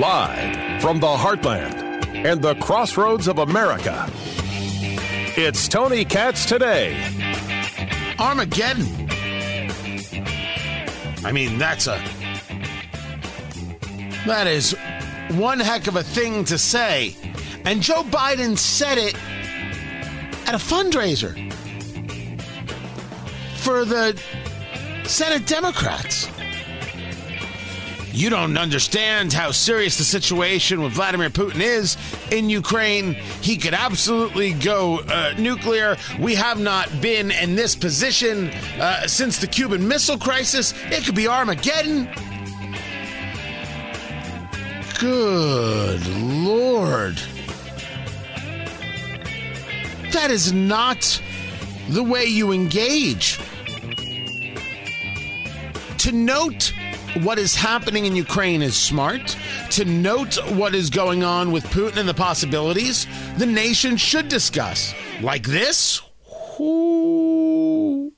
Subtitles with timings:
[0.00, 1.74] Live from the heartland
[2.24, 4.10] and the crossroads of America.
[5.36, 6.96] It's Tony Katz today.
[8.18, 8.86] Armageddon.
[11.22, 12.02] I mean, that's a.
[14.24, 14.74] That is
[15.32, 17.14] one heck of a thing to say.
[17.66, 19.14] And Joe Biden said it
[20.48, 21.34] at a fundraiser
[23.56, 24.18] for the
[25.04, 26.30] Senate Democrats.
[28.12, 31.96] You don't understand how serious the situation with Vladimir Putin is
[32.30, 33.14] in Ukraine.
[33.40, 35.96] He could absolutely go uh, nuclear.
[36.18, 38.48] We have not been in this position
[38.80, 40.74] uh, since the Cuban Missile Crisis.
[40.86, 42.08] It could be Armageddon.
[44.98, 47.16] Good Lord.
[50.12, 51.22] That is not
[51.88, 53.38] the way you engage.
[55.98, 56.72] To note
[57.22, 59.36] what is happening in Ukraine is smart.
[59.70, 64.94] To note what is going on with Putin and the possibilities, the nation should discuss.
[65.20, 66.00] Like this?
[66.60, 68.12] Ooh.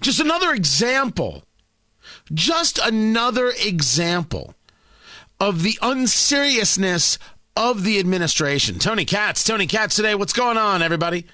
[0.00, 1.44] Just another example.
[2.32, 4.54] Just another example
[5.40, 7.18] of the unseriousness
[7.56, 8.78] of the administration.
[8.78, 10.14] Tony Katz, Tony Katz today.
[10.14, 11.26] What's going on, everybody?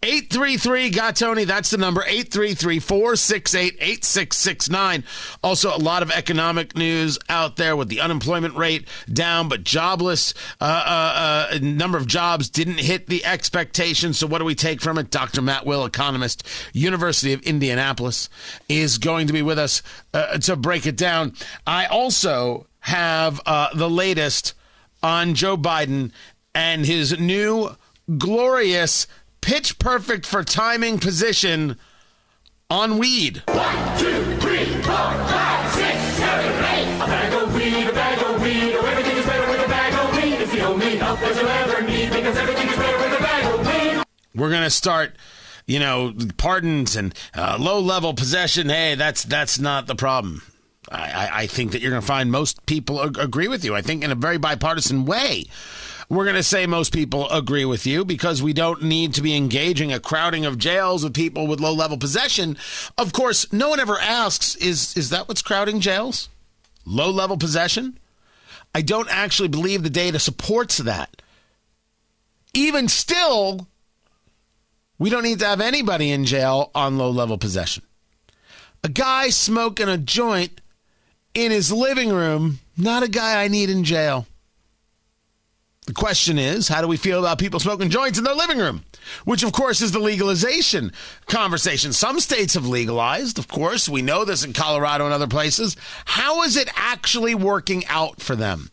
[0.00, 1.42] 833 got Tony.
[1.42, 5.04] That's the number 833 468 8669.
[5.42, 10.34] Also, a lot of economic news out there with the unemployment rate down, but jobless.
[10.60, 14.18] Uh, uh, uh, number of jobs didn't hit the expectations.
[14.18, 15.10] So, what do we take from it?
[15.10, 15.42] Dr.
[15.42, 18.28] Matt Will, economist, University of Indianapolis,
[18.68, 19.82] is going to be with us
[20.14, 21.34] uh, to break it down.
[21.66, 24.54] I also have uh, the latest
[25.02, 26.12] on Joe Biden
[26.54, 27.76] and his new
[28.16, 29.08] glorious
[29.40, 31.78] pitch perfect for timing position
[32.70, 33.42] on weed.
[33.48, 36.96] One, two, three, four, five, six, seven, eight.
[37.02, 38.74] A bag of weed, a bag of weed.
[38.74, 40.34] Oh, everything is better with a bag of weed.
[40.34, 43.54] It's the only help that you'll ever need because everything is better with a bag
[43.54, 44.04] of weed.
[44.34, 45.16] We're gonna start.
[45.66, 48.70] You know, pardons and uh, low-level possession.
[48.70, 50.40] Hey, that's that's not the problem.
[50.90, 53.74] I, I, I think that you're going to find most people ag- agree with you.
[53.74, 55.44] I think in a very bipartisan way.
[56.10, 59.36] We're going to say most people agree with you because we don't need to be
[59.36, 62.56] engaging a crowding of jails with people with low level possession.
[62.96, 66.30] Of course, no one ever asks, is, is that what's crowding jails?
[66.86, 67.98] Low level possession?
[68.74, 71.20] I don't actually believe the data supports that.
[72.54, 73.68] Even still,
[74.98, 77.82] we don't need to have anybody in jail on low level possession.
[78.82, 80.62] A guy smoking a joint
[81.34, 84.26] in his living room, not a guy I need in jail.
[85.88, 88.84] The question is, how do we feel about people smoking joints in their living room?
[89.24, 90.92] Which, of course, is the legalization
[91.28, 91.94] conversation.
[91.94, 93.88] Some states have legalized, of course.
[93.88, 95.78] We know this in Colorado and other places.
[96.04, 98.70] How is it actually working out for them?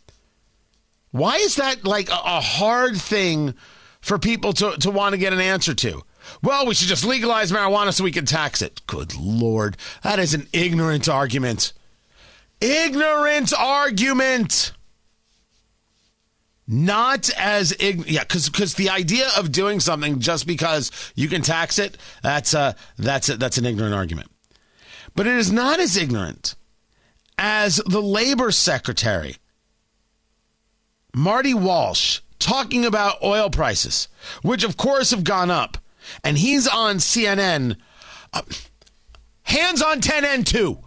[1.12, 3.54] Why is that like a, hard thing
[4.02, 6.02] for people to, to want to get an answer to?
[6.44, 8.82] Well, we should just legalize marijuana so we can tax it.
[8.88, 9.78] Good Lord.
[10.04, 11.72] That is an ignorant argument.
[12.60, 14.74] Ignorant argument
[16.68, 21.78] not as yeah because because the idea of doing something just because you can tax
[21.78, 24.32] it that's a that's a, that's an ignorant argument.
[25.16, 26.56] But it is not as ignorant
[27.38, 29.36] as the labor secretary
[31.14, 34.08] marty walsh talking about oil prices
[34.42, 35.78] which of course have gone up.
[36.24, 37.78] And he's on cnn
[38.34, 38.42] uh,
[39.44, 40.82] hands on 10n2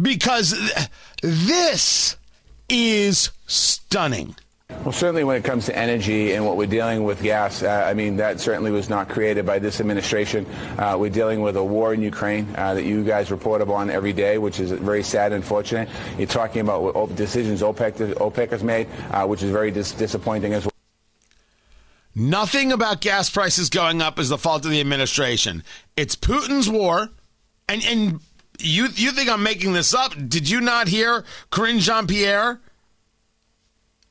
[0.00, 0.88] because th-
[1.22, 2.16] this
[2.68, 4.36] is stunning
[4.70, 7.94] well, certainly when it comes to energy and what we're dealing with gas, uh, I
[7.94, 10.46] mean, that certainly was not created by this administration.
[10.78, 14.12] Uh, we're dealing with a war in Ukraine uh, that you guys report upon every
[14.12, 15.88] day, which is very sad and unfortunate.
[16.18, 20.52] You're talking about what decisions OPEC, OPEC has made, uh, which is very dis- disappointing
[20.52, 20.72] as well.
[22.14, 25.62] Nothing about gas prices going up is the fault of the administration.
[25.96, 27.10] It's Putin's war,
[27.68, 28.20] and and
[28.58, 30.14] you you think I'm making this up?
[30.28, 32.60] Did you not hear Karine Jean Pierre?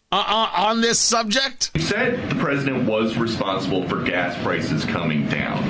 [0.10, 1.70] Uh, uh, on this subject?
[1.76, 5.62] You said the president was responsible for gas prices coming down.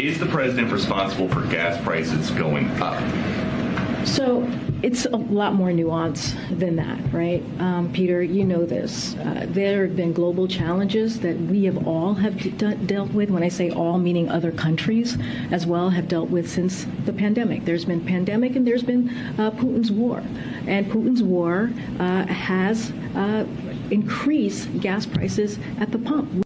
[0.00, 3.02] Is the president responsible for gas prices going up?
[4.06, 4.48] So
[4.82, 7.42] it's a lot more nuance than that, right?
[7.58, 9.14] Um, Peter, you know this.
[9.16, 13.30] Uh, there have been global challenges that we have all have de- dealt with.
[13.30, 15.16] When I say all, meaning other countries
[15.50, 17.64] as well have dealt with since the pandemic.
[17.64, 19.08] There's been pandemic and there's been
[19.38, 20.22] uh, Putin's war,
[20.66, 23.46] and Putin's war uh, has uh,
[23.90, 26.44] increased gas prices at the pump.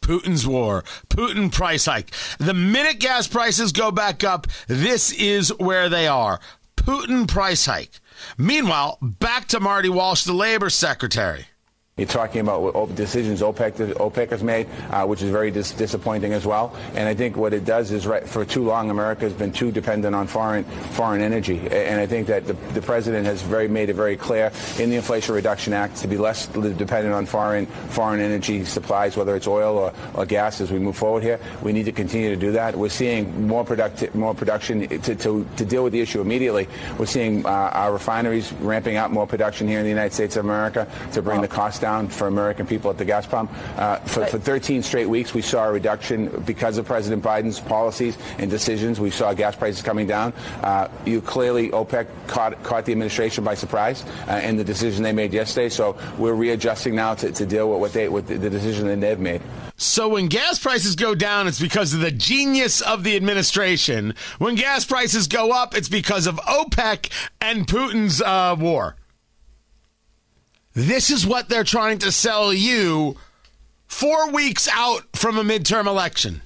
[0.00, 2.12] Putin's war, Putin price hike.
[2.38, 6.38] The minute gas prices go back up, this is where they are.
[6.86, 7.98] Putin price hike.
[8.38, 11.46] Meanwhile, back to Marty Walsh, the labor secretary.
[11.98, 16.44] You're talking about decisions OPEC, OPEC has made, uh, which is very dis- disappointing as
[16.44, 16.76] well.
[16.94, 19.72] And I think what it does is, right, for too long, America has been too
[19.72, 21.58] dependent on foreign foreign energy.
[21.70, 24.96] And I think that the, the president has very made it very clear in the
[24.96, 29.78] Inflation Reduction Act to be less dependent on foreign foreign energy supplies, whether it's oil
[29.78, 31.40] or, or gas, as we move forward here.
[31.62, 32.76] We need to continue to do that.
[32.76, 36.68] We're seeing more productive, more production to, to, to deal with the issue immediately.
[36.98, 40.44] We're seeing uh, our refineries ramping up more production here in the United States of
[40.44, 43.48] America to bring the cost down down for American people at the gas pump.
[43.76, 48.18] Uh, for, for 13 straight weeks, we saw a reduction because of President Biden's policies
[48.38, 48.98] and decisions.
[48.98, 50.32] We saw gas prices coming down.
[50.62, 55.12] Uh, you clearly, OPEC caught, caught the administration by surprise uh, in the decision they
[55.12, 55.68] made yesterday.
[55.68, 59.20] So we're readjusting now to, to deal with what they with the, decision that they've
[59.20, 59.40] made.
[59.76, 64.14] So when gas prices go down, it's because of the genius of the administration.
[64.38, 68.96] When gas prices go up, it's because of OPEC and Putin's uh, war.
[70.76, 73.16] This is what they're trying to sell you
[73.86, 76.42] four weeks out from a midterm election.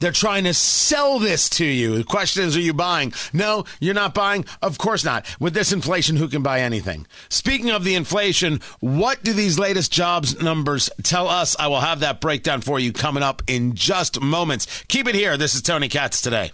[0.00, 1.98] They're trying to sell this to you.
[1.98, 3.12] The question is, are you buying?
[3.32, 4.44] No, you're not buying?
[4.62, 5.26] Of course not.
[5.38, 7.06] With this inflation, who can buy anything?
[7.28, 11.54] Speaking of the inflation, what do these latest jobs numbers tell us?
[11.56, 14.84] I will have that breakdown for you coming up in just moments.
[14.88, 15.36] Keep it here.
[15.36, 16.50] This is Tony Katz today.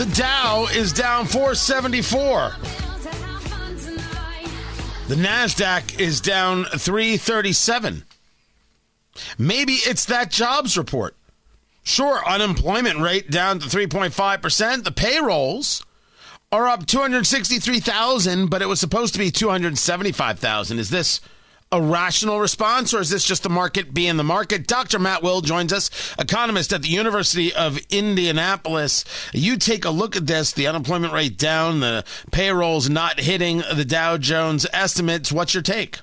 [0.00, 2.54] The Dow is down 474.
[5.08, 8.04] The NASDAQ is down 337.
[9.36, 11.16] Maybe it's that jobs report.
[11.82, 14.84] Sure, unemployment rate down to 3.5%.
[14.84, 15.84] The payrolls
[16.50, 20.78] are up 263,000, but it was supposed to be 275,000.
[20.78, 21.20] Is this
[21.72, 24.66] a rational response, or is this just the market being the market?
[24.66, 24.98] Dr.
[24.98, 25.88] Matt Will joins us,
[26.18, 29.04] economist at the University of Indianapolis.
[29.32, 33.84] You take a look at this the unemployment rate down, the payrolls not hitting the
[33.84, 35.30] Dow Jones estimates.
[35.30, 35.98] What's your take?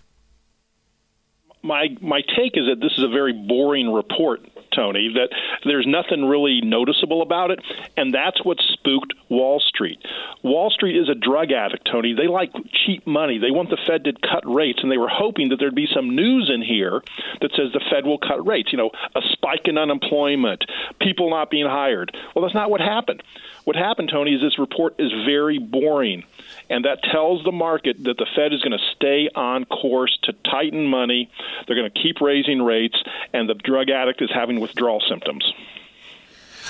[1.63, 4.41] My my take is that this is a very boring report
[4.77, 5.29] Tony, that
[5.65, 7.59] there's nothing really noticeable about it,
[7.97, 9.99] and that's what spooked Wall Street.
[10.43, 12.13] Wall Street is a drug addict, Tony.
[12.13, 12.51] They like
[12.85, 13.39] cheap money.
[13.39, 16.15] They want the Fed to cut rates, and they were hoping that there'd be some
[16.15, 17.01] news in here
[17.41, 18.71] that says the Fed will cut rates.
[18.71, 20.63] You know, a spike in unemployment,
[21.01, 22.15] people not being hired.
[22.35, 23.23] Well, that's not what happened.
[23.67, 26.23] What happened, Tony, is this report is very boring.
[26.69, 30.31] And that tells the market that the Fed is going to stay on course to
[30.49, 31.29] tighten money.
[31.67, 32.95] They're going to keep raising rates,
[33.33, 35.43] and the drug addict is having withdrawal symptoms.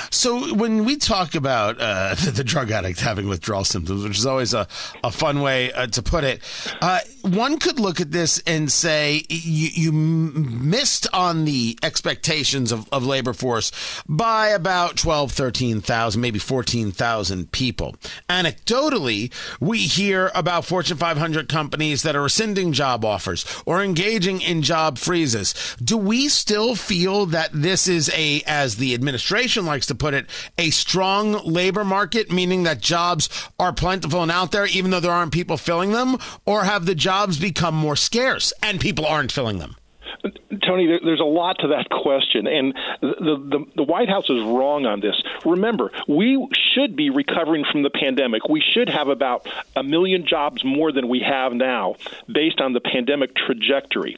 [0.09, 4.53] So when we talk about uh, the drug addict having withdrawal symptoms, which is always
[4.53, 4.67] a,
[5.03, 6.41] a fun way uh, to put it,
[6.81, 12.88] uh, one could look at this and say you, you missed on the expectations of,
[12.91, 13.71] of labor force
[14.07, 17.95] by about 12, 13,000, maybe 14,000 people.
[18.29, 24.61] Anecdotally, we hear about Fortune 500 companies that are rescinding job offers or engaging in
[24.61, 25.75] job freezes.
[25.83, 30.29] Do we still feel that this is a, as the administration likes to put it,
[30.57, 33.29] a strong labor market, meaning that jobs
[33.59, 36.17] are plentiful and out there, even though there aren't people filling them?
[36.45, 39.75] Or have the jobs become more scarce and people aren't filling them?
[40.63, 43.15] Tony, there's a lot to that question, and the,
[43.50, 45.21] the, the White House is wrong on this.
[45.45, 48.47] Remember, we should be recovering from the pandemic.
[48.47, 51.95] We should have about a million jobs more than we have now,
[52.28, 54.18] based on the pandemic trajectory.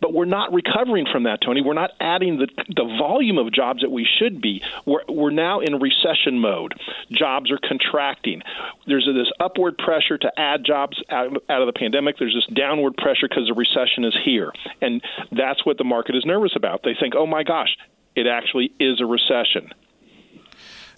[0.00, 1.62] But we're not recovering from that, Tony.
[1.62, 4.62] We're not adding the the volume of jobs that we should be.
[4.84, 6.74] We're we're now in recession mode.
[7.10, 8.42] Jobs are contracting.
[8.86, 12.18] There's this upward pressure to add jobs out, out of the pandemic.
[12.18, 16.24] There's this downward pressure because the recession is here, and that's what the market is
[16.24, 16.82] nervous about.
[16.82, 17.76] They think, oh my gosh,
[18.14, 19.70] it actually is a recession.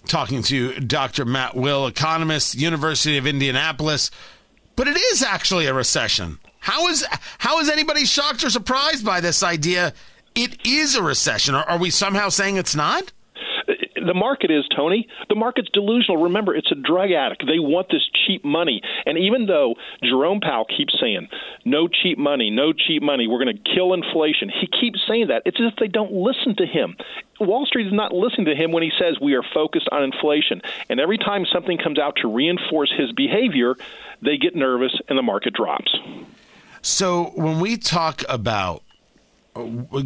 [0.07, 1.25] Talking to Dr.
[1.25, 4.11] Matt Will, economist, University of Indianapolis.
[4.75, 6.39] But it is actually a recession.
[6.59, 7.05] How is
[7.37, 9.93] how is anybody shocked or surprised by this idea?
[10.35, 11.55] It is a recession.
[11.55, 13.11] Are, are we somehow saying it's not?
[14.05, 15.07] The market is, Tony.
[15.29, 16.23] The market's delusional.
[16.23, 17.45] Remember, it's a drug addict.
[17.45, 18.81] They want this cheap money.
[19.05, 21.27] And even though Jerome Powell keeps saying,
[21.63, 25.43] no cheap money, no cheap money, we're going to kill inflation, he keeps saying that.
[25.45, 26.95] It's as if they don't listen to him.
[27.39, 30.61] Wall Street is not listening to him when he says we are focused on inflation.
[30.89, 33.75] And every time something comes out to reinforce his behavior,
[34.21, 35.95] they get nervous and the market drops.
[36.81, 38.83] So when we talk about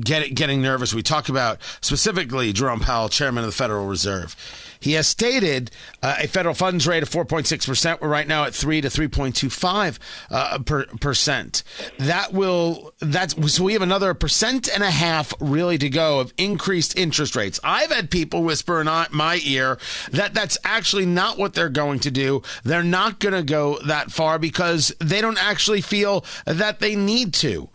[0.01, 0.93] get, getting nervous.
[0.93, 4.35] We talk about specifically Jerome Powell, chairman of the Federal Reserve.
[4.79, 7.99] He has stated uh, a federal funds rate of 4.6%.
[7.99, 11.63] We're right now at 3 to 3.25 uh, per, percent.
[11.97, 16.33] That will, that's, so we have another percent and a half really to go of
[16.37, 17.59] increased interest rates.
[17.63, 19.79] I've had people whisper in my ear
[20.11, 22.41] that that's actually not what they're going to do.
[22.63, 27.33] They're not going to go that far because they don't actually feel that they need
[27.35, 27.69] to.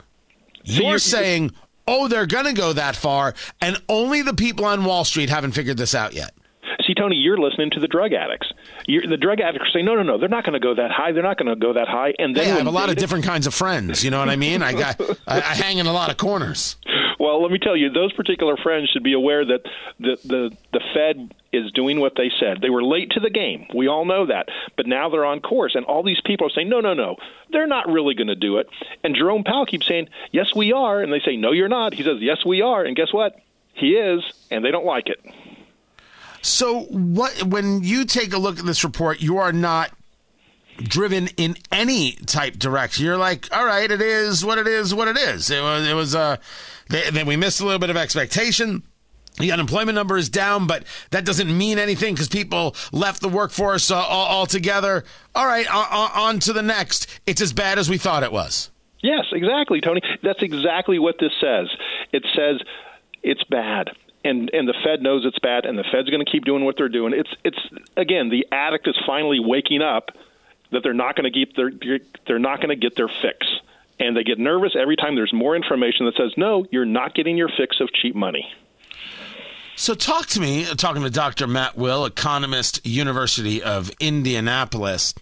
[0.64, 1.52] You're saying,
[1.86, 5.52] oh, they're going to go that far, and only the people on Wall Street haven't
[5.52, 6.34] figured this out yet.
[6.86, 8.52] See, Tony, you're listening to the drug addicts.
[8.86, 11.12] You're, the drug addicts say, no, no, no, they're not going to go that high.
[11.12, 12.14] They're not going to go that high.
[12.18, 14.04] And then hey, I have a lot of different kinds of friends.
[14.04, 14.62] You know what I mean?
[14.62, 16.76] I got I, I hang in a lot of corners.
[17.18, 19.62] Well, let me tell you, those particular friends should be aware that
[19.98, 22.60] the the the Fed is doing what they said.
[22.60, 23.66] They were late to the game.
[23.74, 24.48] We all know that.
[24.76, 25.74] But now they're on course.
[25.76, 27.16] And all these people are saying, no, no, no,
[27.50, 28.68] they're not really going to do it.
[29.04, 31.00] And Jerome Powell keeps saying, yes, we are.
[31.00, 31.94] And they say, no, you're not.
[31.94, 32.84] He says, yes, we are.
[32.84, 33.40] And guess what?
[33.72, 34.22] He is.
[34.50, 35.24] And they don't like it.
[36.44, 39.90] So, what when you take a look at this report, you are not
[40.76, 43.06] driven in any type direction.
[43.06, 45.48] You're like, all right, it is what it is, what it is.
[45.50, 46.36] It was, it was, uh,
[46.88, 48.82] then we missed a little bit of expectation.
[49.38, 53.90] The unemployment number is down, but that doesn't mean anything because people left the workforce
[53.90, 55.04] uh, altogether.
[55.34, 57.06] All right, on, on to the next.
[57.24, 58.70] It's as bad as we thought it was.
[59.02, 60.02] Yes, exactly, Tony.
[60.22, 61.68] That's exactly what this says.
[62.12, 62.60] It says
[63.22, 63.92] it's bad
[64.24, 66.76] and and the Fed knows it's bad, and the Fed's going to keep doing what
[66.76, 67.12] they're doing.
[67.12, 67.58] It's it's
[67.96, 70.10] again the addict is finally waking up
[70.72, 71.70] that they're not going to keep their
[72.26, 73.46] they're not going to get their fix,
[74.00, 77.36] and they get nervous every time there's more information that says no, you're not getting
[77.36, 78.50] your fix of cheap money.
[79.76, 81.48] So, talk to me, talking to Dr.
[81.48, 85.14] Matt Will, economist, University of Indianapolis,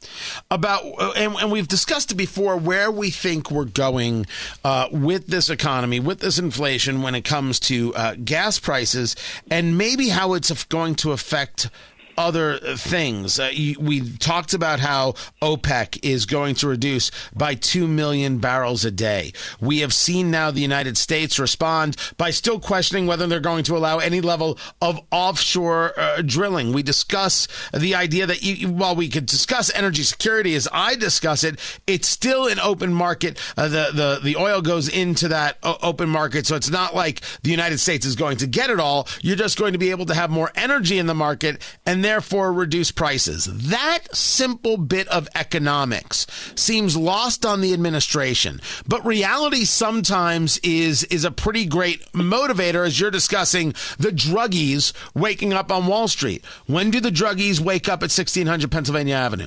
[0.50, 0.84] about,
[1.16, 4.26] and, and we've discussed it before, where we think we're going
[4.62, 9.16] uh, with this economy, with this inflation when it comes to uh, gas prices,
[9.50, 11.70] and maybe how it's going to affect
[12.16, 13.38] other things.
[13.38, 18.90] Uh, we talked about how OPEC is going to reduce by 2 million barrels a
[18.90, 19.32] day.
[19.60, 23.76] We have seen now the United States respond by still questioning whether they're going to
[23.76, 26.72] allow any level of offshore uh, drilling.
[26.72, 31.44] We discuss the idea that you, while we could discuss energy security as I discuss
[31.44, 33.38] it, it's still an open market.
[33.56, 36.46] Uh, the, the, the oil goes into that open market.
[36.46, 39.08] So it's not like the United States is going to get it all.
[39.20, 42.52] You're just going to be able to have more energy in the market and therefore
[42.52, 43.44] reduce prices.
[43.44, 51.24] That simple bit of economics seems lost on the administration, but reality sometimes is is
[51.24, 56.44] a pretty great motivator as you're discussing the druggies waking up on Wall Street.
[56.66, 59.46] When do the druggies wake up at 1600 Pennsylvania Avenue?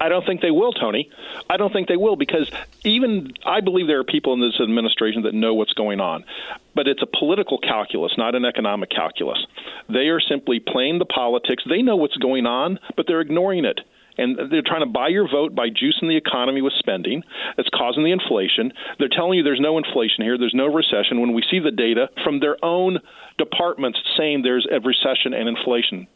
[0.00, 1.10] I don't think they will, Tony.
[1.50, 2.50] I don't think they will because
[2.84, 6.24] even I believe there are people in this administration that know what's going on,
[6.74, 9.44] but it's a political calculus, not an economic calculus.
[9.88, 11.64] They are simply playing the politics.
[11.68, 13.80] They know what's going on, but they're ignoring it
[14.18, 17.22] and they're trying to buy your vote by juicing the economy with spending.
[17.56, 18.72] That's causing the inflation.
[18.98, 21.20] They're telling you there's no inflation here, there's no recession.
[21.20, 22.98] When we see the data from their own
[23.38, 26.06] departments saying there's a recession and inflation,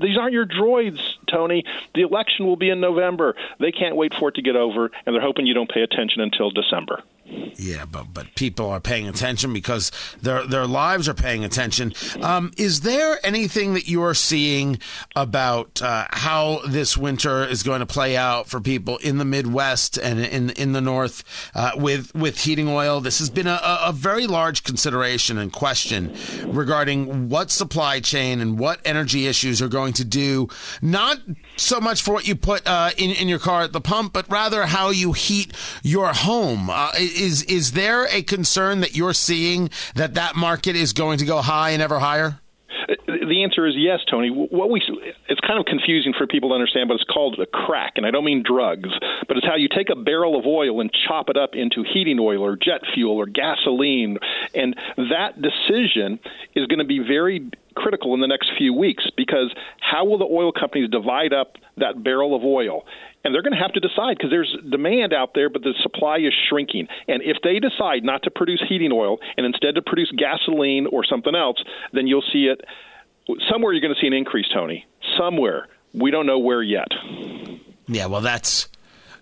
[0.00, 1.64] these aren't your droids, Tony.
[1.94, 3.34] The election will be in November.
[3.60, 6.20] They can't wait for it to get over, and they're hoping you don't pay attention
[6.20, 7.02] until December.
[7.24, 11.92] Yeah, but but people are paying attention because their their lives are paying attention.
[12.20, 14.78] Um, is there anything that you are seeing
[15.14, 19.96] about uh, how this winter is going to play out for people in the Midwest
[19.96, 21.22] and in in the North
[21.54, 23.00] uh, with with heating oil?
[23.00, 28.58] This has been a, a very large consideration and question regarding what supply chain and
[28.58, 30.48] what energy issues are going to do.
[30.80, 31.18] Not
[31.56, 34.28] so much for what you put uh, in in your car at the pump, but
[34.28, 35.52] rather how you heat
[35.82, 36.68] your home.
[36.68, 41.24] Uh, is is there a concern that you're seeing that that market is going to
[41.24, 42.38] go high and ever higher?
[43.06, 44.28] The answer is yes, Tony.
[44.30, 44.82] What we
[45.28, 48.10] it's kind of confusing for people to understand, but it's called a crack, and I
[48.10, 48.90] don't mean drugs,
[49.28, 52.18] but it's how you take a barrel of oil and chop it up into heating
[52.18, 54.18] oil or jet fuel or gasoline,
[54.54, 56.18] and that decision
[56.54, 60.28] is going to be very critical in the next few weeks because how will the
[60.30, 62.84] oil companies divide up that barrel of oil?
[63.24, 66.18] and they're going to have to decide because there's demand out there, but the supply
[66.18, 66.88] is shrinking.
[67.06, 71.04] And if they decide not to produce heating oil and instead to produce gasoline or
[71.04, 71.62] something else,
[71.92, 72.62] then you'll see it
[73.48, 73.72] somewhere.
[73.72, 74.86] You're going to see an increase, Tony.
[75.16, 76.88] Somewhere we don't know where yet.
[77.86, 78.68] Yeah, well, that's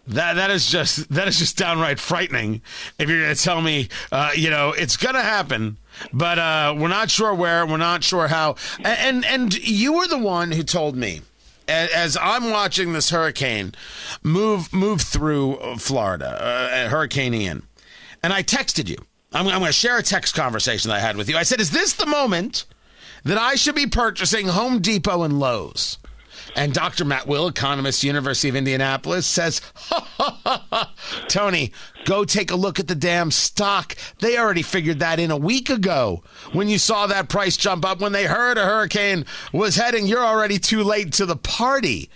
[0.09, 2.63] that that is just that is just downright frightening.
[2.99, 5.79] If you're going to tell me, uh, you know, it's going to happen,
[6.13, 8.57] but uh, we're not sure where, we're not sure how.
[8.85, 11.23] And and you were the one who told me
[11.69, 13.75] as I'm watching this hurricane
[14.23, 17.63] move move through Florida, uh, Hurricane Ian,
[18.23, 18.97] and I texted you
[19.33, 21.37] I'm, I'm going to share a text conversation that I had with you.
[21.37, 22.65] I said, Is this the moment
[23.25, 25.99] that I should be purchasing Home Depot and Lowe's?
[26.57, 27.05] And Dr.
[27.05, 30.95] Matt Will, economist, University of Indianapolis, says, ha, ha, ha.
[31.29, 31.73] Tony,
[32.05, 33.97] go take a look at the damn stock.
[34.19, 36.23] They already figured that in a week ago.
[36.53, 40.25] When you saw that price jump up, when they heard a hurricane was heading, you're
[40.25, 42.11] already too late to the party.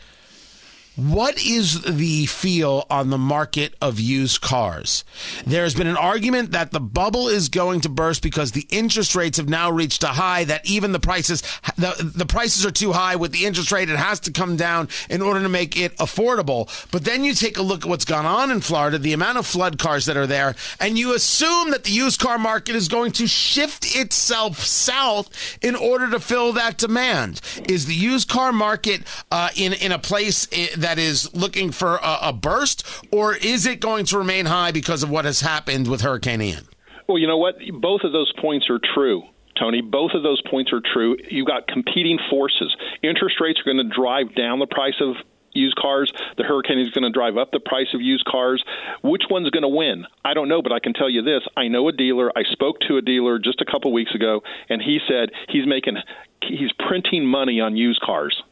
[0.97, 5.05] What is the feel on the market of used cars?
[5.45, 9.39] There's been an argument that the bubble is going to burst because the interest rates
[9.39, 11.43] have now reached a high that even the prices
[11.77, 14.89] the, the prices are too high with the interest rate it has to come down
[15.11, 16.69] in order to make it affordable.
[16.93, 19.49] But then you take a look at what's gone on in Florida, the amount of
[19.49, 23.11] flood cars that are there, and you assume that the used car market is going
[23.13, 25.29] to shift itself south
[25.61, 27.41] in order to fill that demand.
[27.69, 31.97] Is the used car market uh, in in a place eh, that is looking for
[31.97, 35.89] a, a burst, or is it going to remain high because of what has happened
[35.89, 36.69] with Hurricane Ian?
[37.09, 37.57] Well, you know what?
[37.81, 39.23] Both of those points are true.
[39.59, 41.17] Tony, both of those points are true.
[41.31, 42.75] You've got competing forces.
[43.03, 45.17] Interest rates are going to drive down the price of
[45.53, 46.13] used cars.
[46.37, 48.63] The hurricane is going to drive up the price of used cars.
[49.03, 50.05] Which one's going to win?
[50.23, 51.43] I don't know, but I can tell you this.
[51.57, 52.31] I know a dealer.
[52.37, 55.97] I spoke to a dealer just a couple weeks ago, and he said he's making,
[56.43, 58.43] he's printing money on used cars.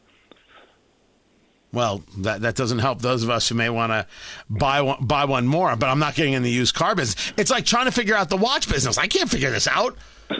[1.73, 4.05] Well, that, that doesn't help those of us who may want to
[4.47, 7.33] buy one, buy one more, but I'm not getting in the used car business.
[7.35, 8.97] It's like trying to figure out the watch business.
[8.99, 9.97] I can't figure this out.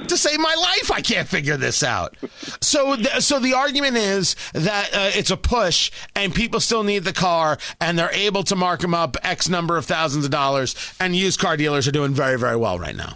[0.08, 2.16] To save my life, I can't figure this out.
[2.62, 7.04] So, th- so the argument is that uh, it's a push, and people still need
[7.04, 10.75] the car, and they're able to mark them up X number of thousands of dollars,
[11.00, 13.16] and used car dealers are doing very, very well right now.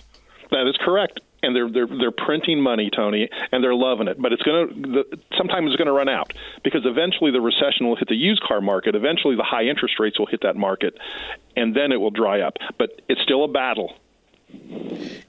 [0.52, 1.20] That is correct.
[1.44, 4.20] And they're they're they're printing money, Tony, and they're loving it.
[4.20, 5.04] But it's going to
[5.38, 8.60] sometimes it's going to run out because eventually the recession will hit the used car
[8.60, 8.96] market.
[8.96, 10.98] Eventually the high interest rates will hit that market,
[11.56, 12.58] and then it will dry up.
[12.80, 13.94] But it's still a battle.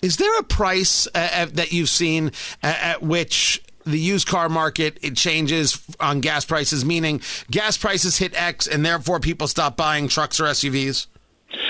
[0.00, 2.28] Is there a price uh, uh, that you've seen
[2.62, 6.84] uh, at which the used car market it changes on gas prices?
[6.84, 11.06] Meaning gas prices hit X, and therefore people stop buying trucks or SUVs.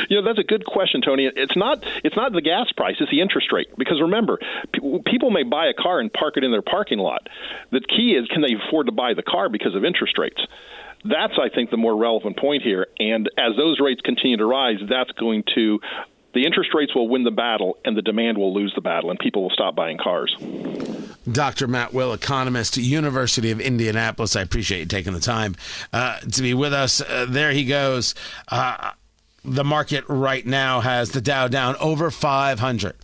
[0.09, 1.31] You know that's a good question, Tony.
[1.35, 3.69] It's not it's not the gas price; it's the interest rate.
[3.77, 4.39] Because remember,
[4.73, 7.29] pe- people may buy a car and park it in their parking lot.
[7.71, 10.41] The key is can they afford to buy the car because of interest rates.
[11.05, 12.89] That's I think the more relevant point here.
[12.99, 15.81] And as those rates continue to rise, that's going to
[16.35, 19.19] the interest rates will win the battle and the demand will lose the battle and
[19.19, 20.37] people will stop buying cars.
[21.31, 21.67] Dr.
[21.67, 24.37] Matt Will, economist, University of Indianapolis.
[24.37, 25.57] I appreciate you taking the time
[25.93, 27.01] uh, to be with us.
[27.01, 28.15] Uh, there he goes.
[28.49, 28.93] Uh,
[29.45, 32.95] the market right now has the Dow down over 500.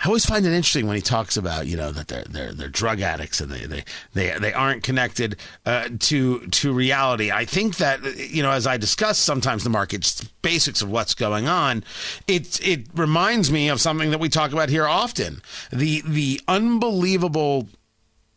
[0.00, 2.68] I always find it interesting when he talks about you know that they're they're they're
[2.68, 7.32] drug addicts and they they they, they aren't connected uh, to to reality.
[7.32, 11.48] I think that you know as I discuss sometimes the market's basics of what's going
[11.48, 11.82] on,
[12.28, 15.42] it it reminds me of something that we talk about here often
[15.72, 17.66] the the unbelievable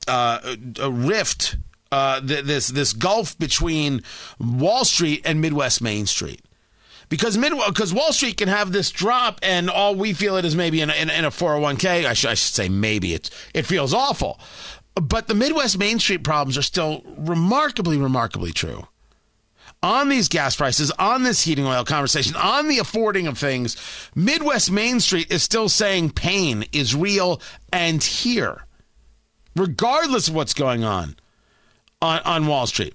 [0.08, 0.56] uh,
[0.90, 1.58] rift
[1.92, 4.02] uh, this this gulf between
[4.40, 6.42] Wall Street and Midwest Main Street
[7.12, 10.56] because mid because Wall Street can have this drop, and all we feel it is
[10.56, 12.06] maybe in a, in, in a 401k.
[12.06, 14.40] I should, I should say maybe it it feels awful,
[14.96, 18.88] but the Midwest Main Street problems are still remarkably, remarkably true.
[19.84, 23.76] On these gas prices, on this heating oil conversation, on the affording of things,
[24.16, 27.42] Midwest Main Street is still saying pain is real
[27.74, 28.66] and here,
[29.56, 31.18] regardless of what's going on
[32.02, 32.94] on, on Wall Street.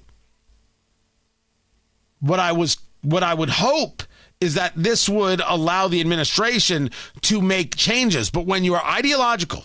[2.20, 4.02] What I was what I would hope
[4.40, 6.90] is that this would allow the administration
[7.22, 8.30] to make changes.
[8.30, 9.64] But when you are ideological,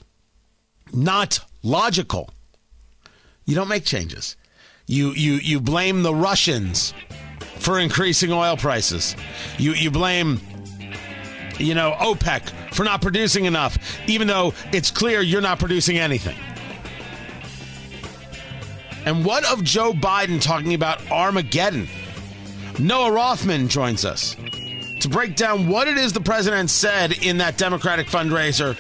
[0.94, 2.30] not logical,
[3.46, 4.38] you don't make changes.
[4.86, 6.94] You you you blame the Russians
[7.58, 9.16] for increasing oil prices.
[9.58, 10.40] You you blame
[11.58, 13.78] you know OPEC for not producing enough,
[14.08, 16.38] even though it's clear you're not producing anything.
[19.04, 21.88] And what of Joe Biden talking about Armageddon?
[22.80, 24.36] Noah Rothman joins us
[25.00, 28.78] to break down what it is the president said in that Democratic fundraiser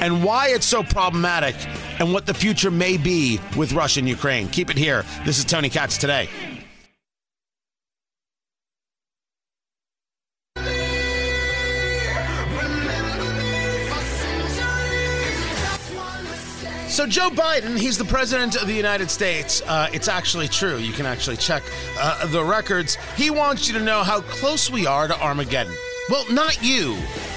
[0.00, 1.54] and why it's so problematic
[2.00, 4.48] and what the future may be with Russia and Ukraine.
[4.48, 5.04] Keep it here.
[5.24, 6.28] This is Tony Katz today.
[16.94, 19.62] So, Joe Biden, he's the president of the United States.
[19.62, 20.76] Uh, it's actually true.
[20.76, 21.64] You can actually check
[21.98, 22.94] uh, the records.
[23.16, 25.74] He wants you to know how close we are to Armageddon.
[26.08, 26.92] Well, not you,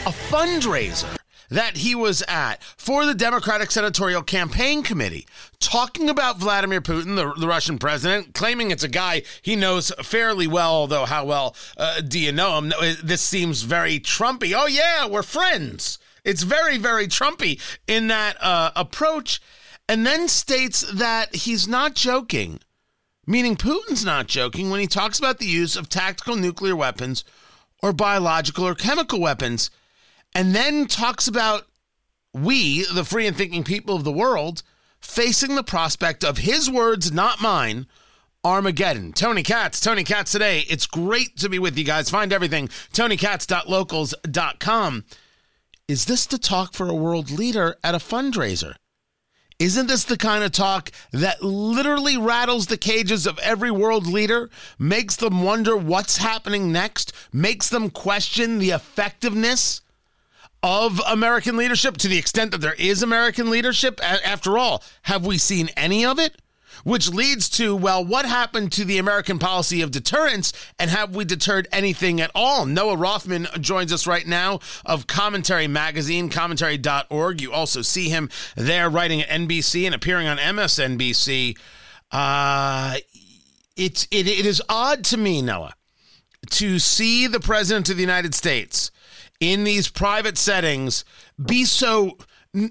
[0.05, 1.17] a fundraiser
[1.49, 5.25] that he was at for the Democratic Senatorial Campaign Committee,
[5.59, 10.45] talking about Vladimir Putin, the, the Russian president, claiming it's a guy he knows fairly
[10.45, 12.73] well, although how well uh, do you know him?
[13.03, 14.53] This seems very Trumpy.
[14.55, 15.97] Oh, yeah, we're friends.
[16.27, 19.39] It's very, very Trumpy in that uh, approach,
[19.87, 22.59] and then states that he's not joking,
[23.25, 27.23] meaning Putin's not joking when he talks about the use of tactical nuclear weapons
[27.81, 29.71] or biological or chemical weapons,
[30.35, 31.67] and then talks about
[32.33, 34.63] we, the free and thinking people of the world,
[34.99, 37.87] facing the prospect of his words, not mine,
[38.43, 39.13] Armageddon.
[39.13, 40.65] Tony Katz, Tony Katz today.
[40.69, 42.09] It's great to be with you guys.
[42.09, 45.05] Find everything, tonykatz.locals.com.
[45.87, 48.75] Is this the talk for a world leader at a fundraiser?
[49.57, 54.49] Isn't this the kind of talk that literally rattles the cages of every world leader,
[54.77, 59.79] makes them wonder what's happening next, makes them question the effectiveness
[60.61, 64.01] of American leadership to the extent that there is American leadership?
[64.03, 66.35] After all, have we seen any of it?
[66.87, 71.25] Which leads to, well, what happened to the American policy of deterrence and have we
[71.25, 72.65] deterred anything at all?
[72.65, 77.41] Noah Rothman joins us right now of Commentary Magazine, commentary.org.
[77.41, 81.57] You also see him there writing at NBC and appearing on MSNBC.
[82.09, 82.95] Uh,
[83.75, 85.73] it's, it, it is odd to me, Noah,
[86.51, 88.91] to see the President of the United States
[89.41, 91.03] in these private settings
[91.37, 92.17] be so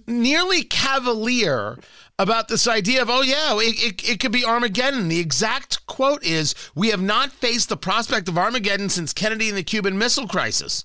[0.07, 1.79] nearly cavalier
[2.19, 5.09] about this idea of, oh, yeah, it, it, it, could be Armageddon.
[5.09, 9.59] The exact quote is We have not faced the prospect of Armageddon since Kennedy and
[9.59, 10.85] the Cuban Missile Crisis.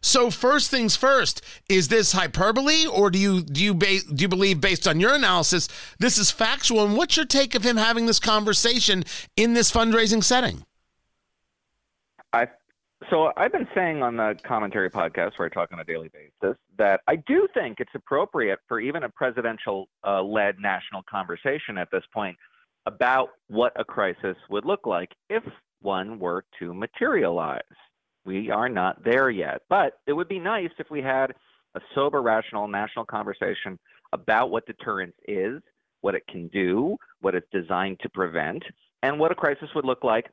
[0.00, 4.28] So first things first, is this hyperbole, or do you do you ba- do you
[4.28, 6.84] believe, based on your analysis, this is factual?
[6.84, 9.04] And what's your take of him having this conversation
[9.36, 10.64] in this fundraising setting?
[12.32, 12.46] I
[13.10, 16.56] so I've been saying on the commentary podcast where I talk on a daily basis
[16.78, 21.90] that I do think it's appropriate for even a presidential uh, led national conversation at
[21.90, 22.36] this point
[22.86, 25.42] about what a crisis would look like if
[25.82, 27.62] one were to materialize.
[28.24, 31.34] We are not there yet, but it would be nice if we had
[31.74, 33.78] a sober, rational national conversation
[34.12, 35.60] about what deterrence is,
[36.00, 38.62] what it can do, what it's designed to prevent,
[39.02, 40.26] and what a crisis would look like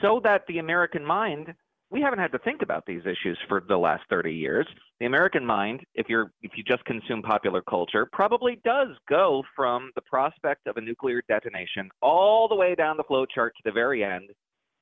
[0.00, 1.54] so that the American mind
[1.90, 4.66] we haven't had to think about these issues for the last 30 years.
[5.00, 9.90] The American mind, if you're if you just consume popular culture, probably does go from
[9.94, 13.72] the prospect of a nuclear detonation all the way down the flow chart to the
[13.72, 14.30] very end,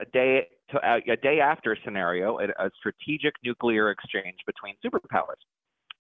[0.01, 5.43] a day to a, day after scenario, a, a strategic nuclear exchange between superpowers.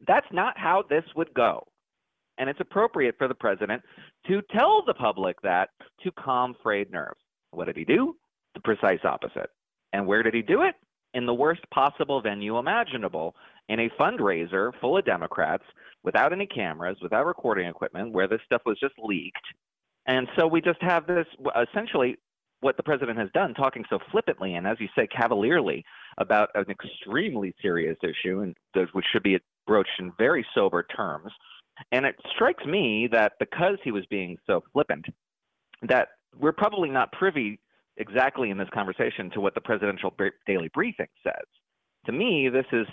[0.06, 1.66] That's not how this would go.
[2.38, 3.82] And it's appropriate for the president
[4.28, 5.68] to tell the public that
[6.02, 7.20] to calm frayed nerves.
[7.50, 8.16] What did he do?
[8.54, 9.50] The precise opposite.
[9.92, 10.74] And where did he do it?
[11.14, 13.34] In the worst possible venue imaginable
[13.68, 15.64] in a fundraiser full of Democrats
[16.02, 19.36] without any cameras, without recording equipment, where this stuff was just leaked.
[20.06, 21.26] And so we just have this
[21.70, 22.16] essentially
[22.60, 25.84] what the president has done, talking so flippantly and, as you say, cavalierly
[26.18, 28.54] about an extremely serious issue, and
[28.92, 31.32] which should be broached in very sober terms.
[31.90, 35.06] And it strikes me that because he was being so flippant,
[35.82, 37.58] that we're probably not privy
[37.96, 40.14] exactly in this conversation to what the presidential
[40.46, 41.46] daily briefing says.
[42.06, 42.86] To me, this is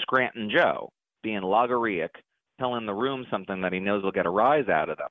[0.00, 0.90] Scranton Joe
[1.22, 2.10] being logorrheic,
[2.58, 5.08] telling the room something that he knows will get a rise out of them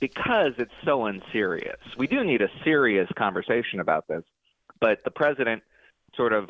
[0.00, 1.78] because it's so unserious.
[1.96, 4.24] We do need a serious conversation about this,
[4.80, 5.62] but the president
[6.14, 6.48] sort of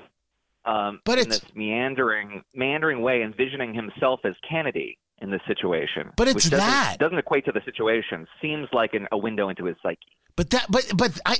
[0.64, 6.10] um, but in this meandering meandering way envisioning himself as Kennedy in this situation.
[6.16, 8.26] But it's doesn't, that doesn't equate to the situation.
[8.40, 9.98] Seems like an, a window into his psyche.
[10.36, 11.36] But that, but but I,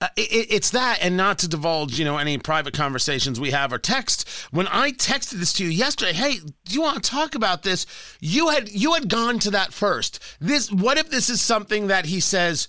[0.00, 3.72] uh, it, it's that, and not to divulge, you know, any private conversations we have
[3.72, 4.28] or text.
[4.50, 7.84] When I texted this to you yesterday, hey, do you want to talk about this?
[8.20, 10.18] You had you had gone to that first.
[10.40, 12.68] This, what if this is something that he says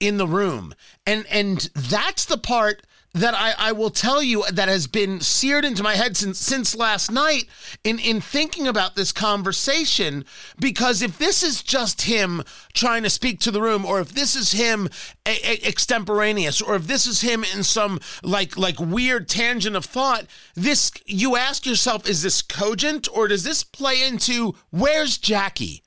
[0.00, 0.74] in the room,
[1.06, 2.82] and and that's the part
[3.16, 6.76] that I, I will tell you that has been seared into my head since since
[6.76, 7.48] last night
[7.82, 10.24] in in thinking about this conversation.
[10.60, 12.42] Because if this is just him
[12.74, 14.88] trying to speak to the room or if this is him
[15.26, 19.86] a, a, extemporaneous or if this is him in some like like weird tangent of
[19.86, 25.82] thought this you ask yourself is this cogent or does this play into where's Jackie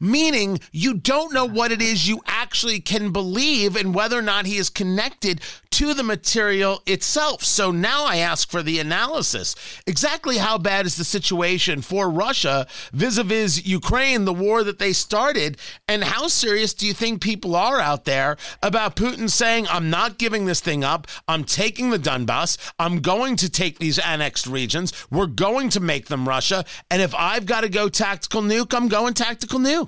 [0.00, 4.46] meaning you don't know what it is you actually can believe and whether or not
[4.46, 7.44] he is connected to the material itself.
[7.44, 9.54] So now I ask for the analysis.
[9.86, 14.78] Exactly how bad is the situation for Russia vis a vis Ukraine, the war that
[14.78, 15.58] they started?
[15.86, 20.18] And how serious do you think people are out there about Putin saying, I'm not
[20.18, 24.92] giving this thing up, I'm taking the Donbass, I'm going to take these annexed regions,
[25.10, 28.88] we're going to make them Russia, and if I've got to go tactical nuke, I'm
[28.88, 29.87] going tactical nuke?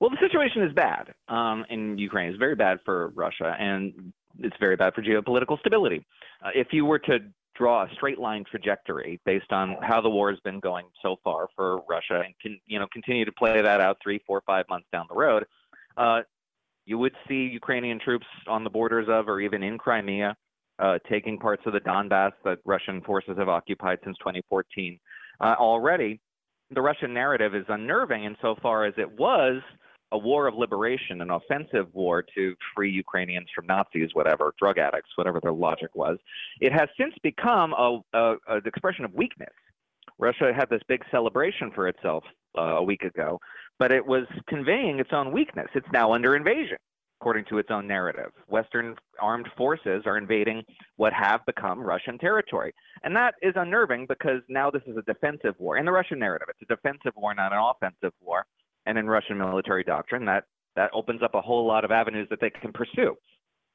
[0.00, 2.28] Well, the situation is bad um, in Ukraine.
[2.28, 6.04] It's very bad for Russia, and it's very bad for geopolitical stability.
[6.44, 7.20] Uh, if you were to
[7.54, 11.48] draw a straight line trajectory based on how the war has been going so far
[11.54, 14.86] for Russia and can you know continue to play that out three, four, five months
[14.92, 15.44] down the road,
[15.96, 16.20] uh,
[16.84, 20.36] you would see Ukrainian troops on the borders of or even in Crimea
[20.78, 24.98] uh, taking parts of the Donbass that Russian forces have occupied since 2014.
[25.40, 26.20] Uh, already,
[26.70, 29.62] the Russian narrative is unnerving insofar as it was
[30.14, 35.10] a war of liberation, an offensive war to free Ukrainians from Nazis, whatever, drug addicts,
[35.16, 36.18] whatever their logic was.
[36.60, 39.52] It has since become a, a, an expression of weakness.
[40.18, 42.22] Russia had this big celebration for itself
[42.56, 43.40] uh, a week ago,
[43.80, 45.66] but it was conveying its own weakness.
[45.74, 46.78] It's now under invasion,
[47.20, 48.30] according to its own narrative.
[48.46, 50.62] Western armed forces are invading
[50.94, 52.72] what have become Russian territory.
[53.02, 55.76] And that is unnerving because now this is a defensive war.
[55.76, 58.46] In the Russian narrative, it's a defensive war, not an offensive war
[58.86, 60.44] and in Russian military doctrine, that
[60.76, 63.14] that opens up a whole lot of avenues that they can pursue.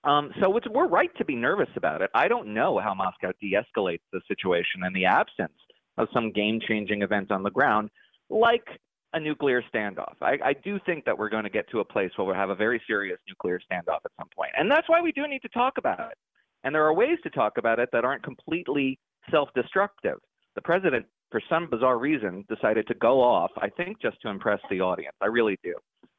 [0.04, 2.10] Um, so we're right to be nervous about it.
[2.14, 5.58] I don't know how Moscow de-escalates the situation in the absence
[5.98, 7.90] of some game-changing event on the ground,
[8.30, 8.66] like
[9.14, 10.14] a nuclear standoff.
[10.22, 12.50] I, I do think that we're going to get to a place where we'll have
[12.50, 15.50] a very serious nuclear standoff at some point, and that's why we do need to
[15.50, 16.18] talk about it.
[16.64, 19.00] And there are ways to talk about it that aren't completely
[19.32, 20.18] self-destructive.
[20.56, 24.60] The president for some bizarre reason, decided to go off, I think just to impress
[24.70, 25.16] the audience.
[25.22, 25.76] I really do.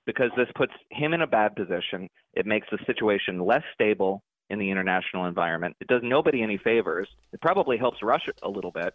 [0.07, 2.09] Because this puts him in a bad position.
[2.35, 5.77] It makes the situation less stable in the international environment.
[5.81, 7.09] It does nobody any favors.
[7.33, 8.95] It probably helps Russia a little bit.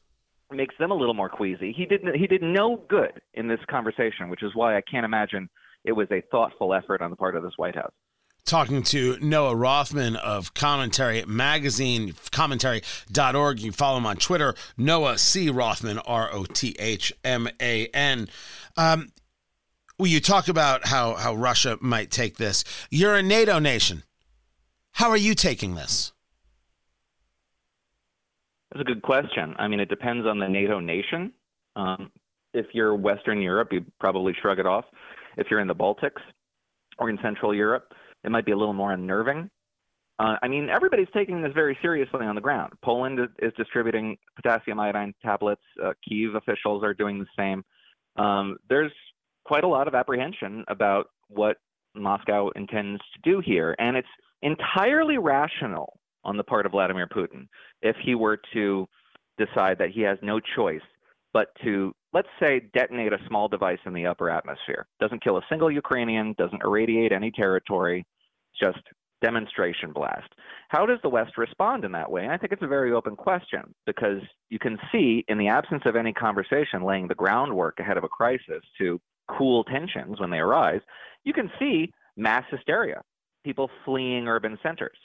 [0.51, 1.73] It makes them a little more queasy.
[1.75, 5.49] He didn't he did no good in this conversation, which is why I can't imagine
[5.83, 7.93] it was a thoughtful effort on the part of this White House
[8.45, 13.59] talking to Noah Rothman of Commentary Magazine, commentary.org.
[13.59, 15.49] You follow him on Twitter, Noah C.
[15.49, 18.29] Rothman, R O T H M A N.
[18.77, 19.09] Um,
[19.97, 22.63] well, you talk about how, how Russia might take this.
[22.89, 24.03] You're a NATO nation.
[24.91, 26.11] How are you taking this?
[28.71, 29.55] That's a good question.
[29.57, 31.31] I mean, it depends on the NATO nation.
[31.77, 32.11] Um,
[32.53, 34.85] if you're Western Europe, you probably shrug it off.
[35.37, 36.21] If you're in the Baltics
[36.97, 37.93] or in Central Europe,
[38.25, 39.49] it might be a little more unnerving.
[40.17, 42.73] Uh, I mean, everybody's taking this very seriously on the ground.
[42.83, 45.61] Poland is, is distributing potassium iodine tablets.
[45.83, 47.63] Uh, Kiev officials are doing the same.
[48.15, 48.93] Um, there's
[49.43, 51.57] quite a lot of apprehension about what
[51.95, 54.07] Moscow intends to do here, and it's
[54.41, 57.47] entirely rational on the part of Vladimir Putin
[57.81, 58.87] if he were to
[59.37, 60.81] decide that he has no choice
[61.35, 64.87] but to let's say detonate a small device in the upper atmosphere.
[65.01, 68.05] Doesn't kill a single Ukrainian, doesn't irradiate any territory,
[68.59, 68.79] just
[69.21, 70.33] demonstration blast.
[70.69, 72.23] How does the West respond in that way?
[72.23, 75.83] And I think it's a very open question because you can see, in the absence
[75.85, 80.37] of any conversation laying the groundwork ahead of a crisis to cool tensions when they
[80.37, 80.81] arise,
[81.23, 83.01] you can see mass hysteria,
[83.43, 84.97] people fleeing urban centers,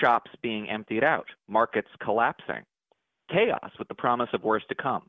[0.00, 2.62] shops being emptied out, markets collapsing,
[3.30, 5.02] chaos with the promise of worse to come.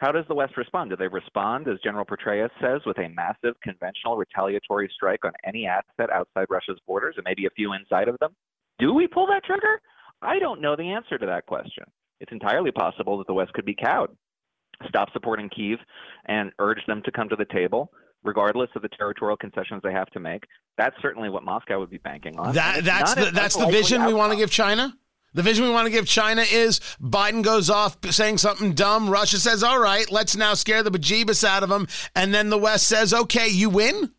[0.00, 0.88] How does the West respond?
[0.88, 5.66] Do they respond, as General Petraeus says, with a massive conventional retaliatory strike on any
[5.66, 8.34] asset outside Russia's borders and maybe a few inside of them?
[8.78, 9.78] Do we pull that trigger?
[10.22, 11.84] I don't know the answer to that question.
[12.18, 14.16] It's entirely possible that the West could be cowed,
[14.88, 15.78] stop supporting Kiev,
[16.24, 17.92] and urge them to come to the table,
[18.24, 20.44] regardless of the territorial concessions they have to make.
[20.78, 22.54] That's certainly what Moscow would be banking on.
[22.54, 24.14] That, that's the, that's the vision outcome.
[24.14, 24.96] we want to give China?
[25.32, 29.08] The vision we want to give China is Biden goes off saying something dumb.
[29.08, 31.86] Russia says, all right, let's now scare the bejeebus out of them.
[32.16, 34.12] And then the West says, okay, you win?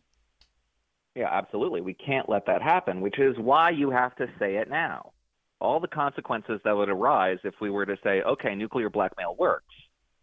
[1.14, 1.82] Yeah, absolutely.
[1.82, 5.12] We can't let that happen, which is why you have to say it now.
[5.60, 9.74] All the consequences that would arise if we were to say, okay, nuclear blackmail works,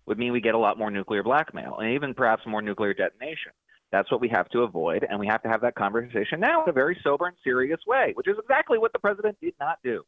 [0.08, 3.52] would mean we get a lot more nuclear blackmail and even perhaps more nuclear detonation.
[3.92, 6.70] That's what we have to avoid, and we have to have that conversation now in
[6.70, 10.04] a very sober and serious way, which is exactly what the president did not do.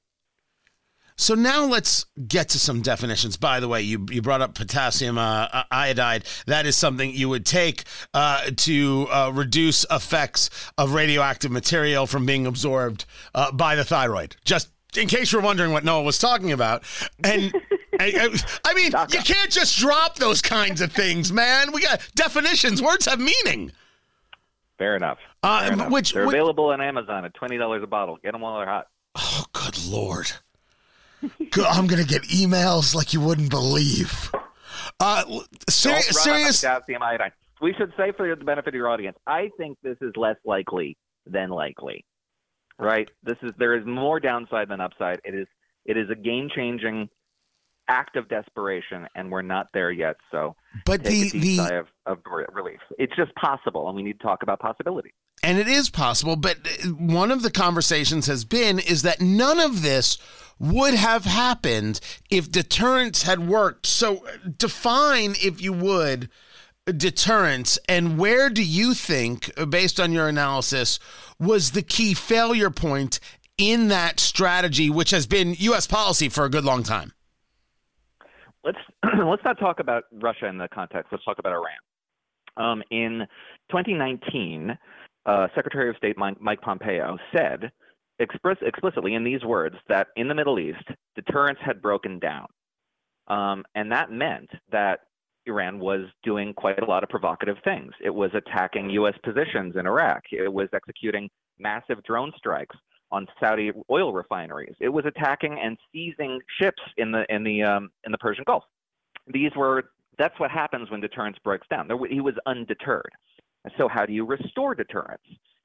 [1.15, 3.37] So now let's get to some definitions.
[3.37, 6.25] By the way, you, you brought up potassium uh, uh, iodide.
[6.47, 12.25] That is something you would take uh, to uh, reduce effects of radioactive material from
[12.25, 14.35] being absorbed uh, by the thyroid.
[14.45, 16.83] Just in case you're wondering what Noah was talking about.
[17.23, 17.53] And
[17.99, 21.71] I, I, mean, you can't just drop those kinds of things, man.
[21.71, 22.81] We got definitions.
[22.81, 23.71] Words have meaning.
[24.77, 25.19] Fair enough.
[25.43, 25.91] Uh, Fair enough.
[25.91, 28.17] Which they're which, available on Amazon at twenty dollars a bottle.
[28.23, 28.87] Get them while they're hot.
[29.15, 30.31] Oh, good lord!
[31.23, 34.31] I'm gonna get emails like you wouldn't believe.
[34.99, 35.23] Uh,
[35.69, 36.63] ser- serious.
[36.63, 37.31] Iodine.
[37.61, 40.97] We should say for the benefit of your audience, I think this is less likely
[41.27, 42.05] than likely.
[42.79, 43.09] Right?
[43.23, 45.21] This is there is more downside than upside.
[45.23, 45.47] It is
[45.85, 47.09] it is a game changing
[47.87, 50.15] act of desperation, and we're not there yet.
[50.31, 50.55] So,
[50.85, 52.19] but the the of, of
[52.53, 52.79] relief.
[52.97, 55.13] It's just possible, and we need to talk about possibilities.
[55.43, 56.57] And it is possible, but
[56.97, 60.17] one of the conversations has been is that none of this
[60.61, 63.87] would have happened if deterrence had worked.
[63.87, 64.23] So,
[64.57, 66.29] define, if you would,
[66.85, 70.99] deterrence and where do you think, based on your analysis,
[71.39, 73.19] was the key failure point
[73.57, 75.87] in that strategy, which has been U.S.
[75.87, 77.11] policy for a good long time?
[78.63, 78.77] Let's
[79.25, 81.11] let's not talk about Russia in the context.
[81.11, 81.71] Let's talk about Iran.
[82.57, 83.25] Um, in
[83.71, 84.77] 2019,
[85.25, 87.71] uh, Secretary of State Mike, Mike Pompeo said
[88.19, 90.83] express, explicitly in these words that in the Middle East,
[91.15, 92.47] deterrence had broken down.
[93.27, 95.01] Um, and that meant that
[95.45, 97.91] Iran was doing quite a lot of provocative things.
[98.03, 99.15] It was attacking U.S.
[99.23, 100.23] positions in Iraq.
[100.31, 102.75] It was executing massive drone strikes
[103.11, 104.75] on Saudi oil refineries.
[104.79, 108.63] It was attacking and seizing ships in the in the um, in the Persian Gulf.
[109.27, 111.87] These were that's what happens when deterrence breaks down.
[111.87, 113.11] There, he was undeterred.
[113.77, 115.21] So how do you restore deterrence?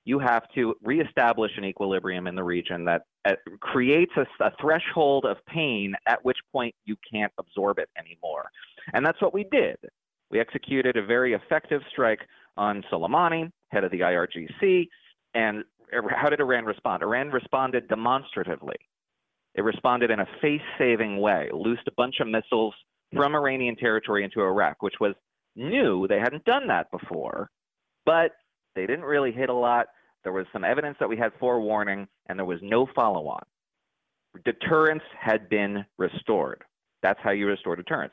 [0.07, 5.27] You have to reestablish an equilibrium in the region that uh, creates a, a threshold
[5.27, 8.49] of pain at which point you can't absorb it anymore.
[8.95, 9.77] And that's what we did.
[10.31, 12.21] We executed a very effective strike
[12.57, 14.87] on Soleimani, head of the IRGC.
[15.35, 15.65] And
[16.09, 17.03] how did Iran respond?
[17.03, 18.77] Iran responded demonstratively.
[19.57, 22.75] It responded in a face saving way, loosed a bunch of missiles
[23.13, 25.15] from Iranian territory into Iraq, which was
[25.57, 26.07] new.
[26.07, 27.51] They hadn't done that before,
[28.05, 28.33] but
[28.75, 29.87] they didn't really hit a lot.
[30.27, 33.45] There was some evidence that we had forewarning, and there was no follow on.
[34.45, 36.65] Deterrence had been restored.
[37.01, 38.13] That's how you restore deterrence.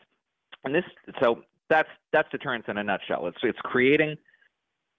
[0.64, 0.84] And this,
[1.20, 3.26] so that's that's deterrence in a nutshell.
[3.26, 4.16] It's it's creating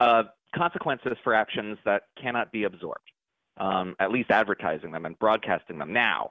[0.01, 0.25] uh,
[0.57, 3.13] consequences for actions that cannot be absorbed.
[3.59, 6.31] Um, at least advertising them and broadcasting them now.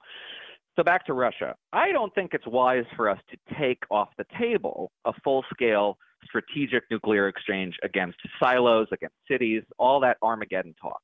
[0.75, 1.55] So back to Russia.
[1.71, 6.83] I don't think it's wise for us to take off the table a full-scale strategic
[6.89, 11.01] nuclear exchange against silos, against cities, all that Armageddon talk.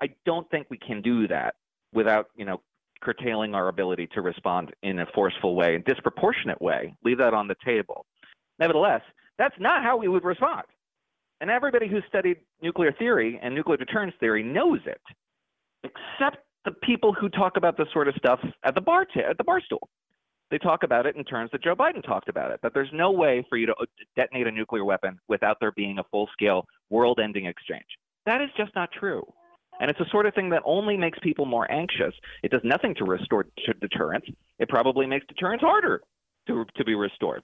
[0.00, 1.54] I don't think we can do that
[1.92, 2.60] without, you know,
[3.00, 6.94] curtailing our ability to respond in a forceful way, a disproportionate way.
[7.04, 8.06] Leave that on the table.
[8.58, 9.02] Nevertheless,
[9.38, 10.64] that's not how we would respond.
[11.40, 15.00] And everybody who's studied nuclear theory and nuclear deterrence theory knows it,
[15.84, 19.36] except the people who talk about this sort of stuff at the bar t- at
[19.36, 19.88] the bar stool.
[20.50, 22.60] They talk about it in terms that Joe Biden talked about it.
[22.62, 25.98] That there's no way for you to uh, detonate a nuclear weapon without there being
[25.98, 27.86] a full-scale, world-ending exchange.
[28.26, 29.24] That is just not true.
[29.80, 32.14] And it's the sort of thing that only makes people more anxious.
[32.42, 34.24] It does nothing to restore t- deterrence.
[34.58, 36.00] It probably makes deterrence harder
[36.46, 37.42] to to be restored.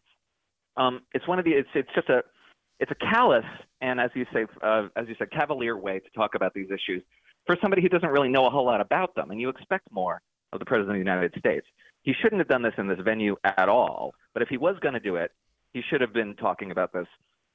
[0.77, 1.51] Um, it's one of the.
[1.51, 2.23] It's it's just a
[2.83, 3.45] it's a callous
[3.81, 7.03] and as you say uh, as you said cavalier way to talk about these issues
[7.47, 10.21] for somebody who doesn't really know a whole lot about them and you expect more
[10.53, 11.67] of the president of the United States.
[12.03, 14.95] He shouldn't have done this in this venue at all, but if he was going
[14.95, 15.31] to do it,
[15.73, 17.07] he should have been talking about this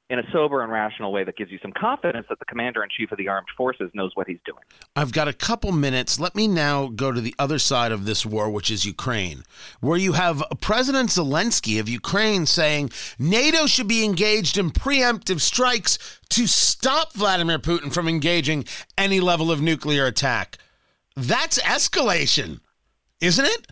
[0.10, 2.88] in a sober and rational way that gives you some confidence that the commander in
[2.90, 4.64] chief of the armed forces knows what he's doing.
[4.96, 6.18] I've got a couple minutes.
[6.18, 9.44] Let me now go to the other side of this war, which is Ukraine,
[9.82, 16.00] where you have President Zelensky of Ukraine saying NATO should be engaged in preemptive strikes
[16.30, 18.64] to stop Vladimir Putin from engaging
[18.98, 20.58] any level of nuclear attack.
[21.18, 22.62] That's escalation,
[23.22, 23.68] isn't it?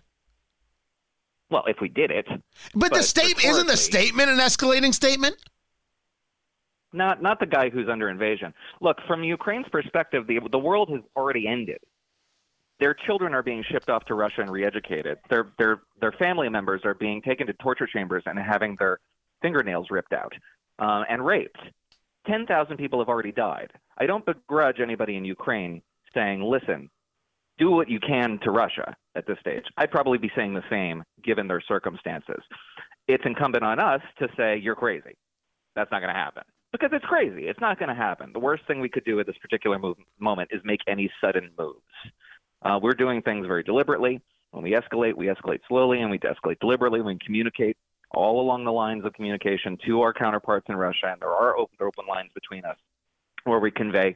[1.49, 2.25] Well, if we did it.
[2.27, 2.41] But,
[2.73, 5.38] but the statement isn't the statement an escalating statement?
[6.95, 8.53] not not the guy who's under invasion.
[8.81, 11.79] Look, from Ukraine's perspective, the the world has already ended.
[12.79, 15.19] Their children are being shipped off to Russia and re-educated.
[15.29, 18.99] Their their their family members are being taken to torture chambers and having their
[19.41, 20.34] fingernails ripped out
[20.79, 21.60] uh, and raped.
[22.25, 23.71] Ten thousand people have already died.
[23.97, 25.81] I don't begrudge anybody in Ukraine
[26.13, 26.89] saying, "Listen,
[27.58, 31.04] do what you can to Russia at this stage." I'd probably be saying the same
[31.24, 32.41] given their circumstances.
[33.08, 35.15] It's incumbent on us to say, "You're crazy.
[35.76, 36.44] That's not going to happen."
[36.78, 37.48] because it's crazy.
[37.48, 38.32] It's not going to happen.
[38.34, 41.52] The worst thing we could do at this particular move, moment is make any sudden
[41.58, 41.80] moves.
[42.62, 44.20] Uh, we're doing things very deliberately.
[44.52, 47.02] When we escalate, we escalate slowly and we escalate deliberately.
[47.02, 47.78] We communicate
[48.12, 51.78] all along the lines of communication to our counterparts in Russia, and there are open,
[51.82, 52.78] open lines between us
[53.46, 54.15] where we convey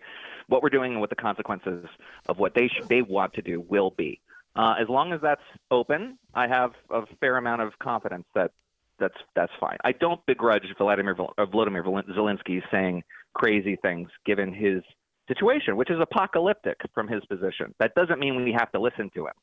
[0.50, 1.86] what we're doing and what the consequences
[2.28, 4.20] of what they sh- they want to do will be.
[4.56, 8.52] Uh, as long as that's open, I have a fair amount of confidence that
[9.00, 9.78] that's that's fine.
[9.84, 14.82] I don't begrudge Vladimir uh, Vladimir Zelensky saying crazy things given his
[15.28, 17.74] situation, which is apocalyptic from his position.
[17.80, 19.34] That doesn't mean we have to listen to him.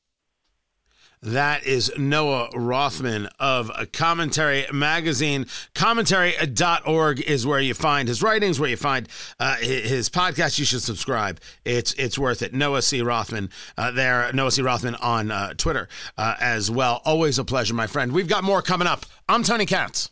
[1.23, 5.47] That is Noah Rothman of Commentary Magazine.
[5.75, 9.09] Commentary.org is where you find his writings, where you find
[9.41, 10.59] uh, his podcast.
[10.59, 11.41] You should subscribe.
[11.65, 12.53] It's it's worth it.
[12.53, 13.01] Noah C.
[13.01, 14.31] Rothman uh, there.
[14.33, 14.63] Noah C.
[14.63, 15.89] Rothman on uh, Twitter
[16.19, 17.01] uh, as well.
[17.05, 18.13] Always a pleasure, my friend.
[18.13, 19.07] We've got more coming up.
[19.29, 20.11] I'm Tony Katz.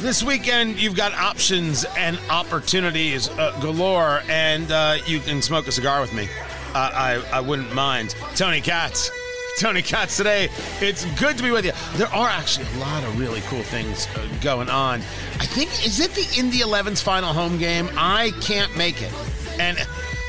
[0.00, 5.72] This weekend, you've got options and opportunities uh, galore, and uh, you can smoke a
[5.72, 6.26] cigar with me.
[6.74, 8.14] Uh, I, I wouldn't mind.
[8.34, 9.10] Tony Katz.
[9.58, 10.48] Tony Katz today.
[10.80, 11.72] It's good to be with you.
[11.96, 15.00] There are actually a lot of really cool things uh, going on.
[15.38, 17.90] I think, is it the Indy 11's final home game?
[17.94, 19.12] I can't make it.
[19.60, 19.76] And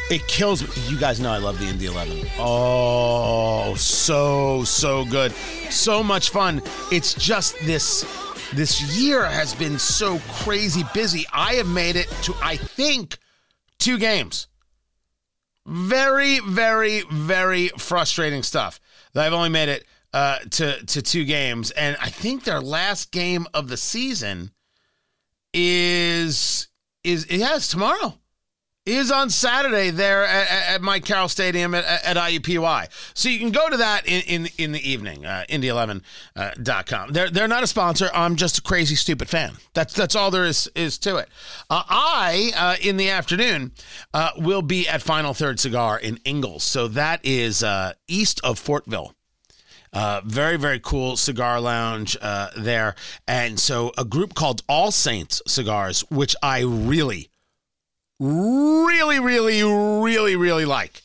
[0.09, 0.83] it kills me.
[0.89, 2.27] You guys know I love the Indy 11.
[2.39, 5.31] Oh, so, so good.
[5.69, 6.61] So much fun.
[6.91, 8.03] It's just this
[8.53, 11.25] this year has been so crazy busy.
[11.33, 13.17] I have made it to, I think,
[13.79, 14.47] two games.
[15.65, 18.79] Very, very, very frustrating stuff.
[19.13, 23.11] That I've only made it uh, to to two games, and I think their last
[23.11, 24.51] game of the season
[25.53, 26.67] is
[27.03, 28.17] is yeah, it's tomorrow
[28.85, 32.87] is on Saturday there at, at Mike Carroll Stadium at, at, IUPUI.
[33.13, 37.09] So you can go to that in, in, in the evening, uh, Indy11.com.
[37.09, 38.09] Uh, they're, they're not a sponsor.
[38.13, 39.53] I'm just a crazy, stupid fan.
[39.73, 41.29] That's that's all there is, is to it.
[41.69, 43.71] Uh, I, uh, in the afternoon,
[44.13, 46.63] uh, will be at Final Third Cigar in Ingalls.
[46.63, 49.13] So that is uh, east of Fortville.
[49.93, 52.95] Uh, very, very cool cigar lounge uh, there.
[53.27, 57.30] And so a group called All Saints Cigars, which I really,
[58.21, 61.01] really, really, really, really like.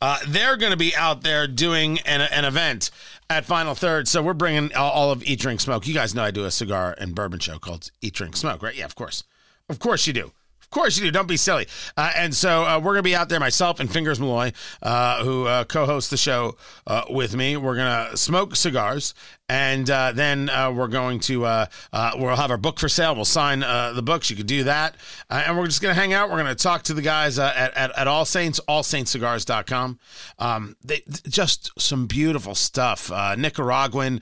[0.00, 2.90] Uh, they're going to be out there doing an, an event
[3.28, 4.08] at Final Third.
[4.08, 5.86] So we're bringing all, of Eat, Drink, Smoke.
[5.86, 8.74] You guys know I do a cigar and bourbon show called Eat, Drink, Smoke, right?
[8.74, 9.24] Yeah, of course.
[9.68, 10.32] Of course you do.
[10.62, 11.10] Of course you do.
[11.10, 11.66] Don't be silly.
[11.96, 14.52] Uh, and so uh, we're going to be out there, myself and Fingers Malloy,
[14.82, 16.56] uh, who uh, co hosts the show
[16.86, 17.56] uh, with me.
[17.56, 19.14] We're going to smoke cigars
[19.50, 23.16] and uh, then uh, we're going to uh, uh we'll have our book for sale.
[23.16, 24.30] We'll sign uh, the books.
[24.30, 24.94] You can do that,
[25.28, 26.30] uh, and we're just going to hang out.
[26.30, 29.98] We're going to talk to the guys at, at, at All Saints, AllSaintsCigars.com.
[30.38, 33.10] Um, they just some beautiful stuff.
[33.10, 34.20] Nicaraguan,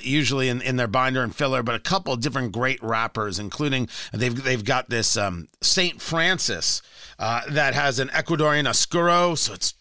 [0.00, 3.88] usually in, in their binder and filler, but a couple of different great wrappers, including
[4.14, 6.80] they've they've got this um, Saint Francis
[7.18, 9.74] that has an Ecuadorian oscuro, so it's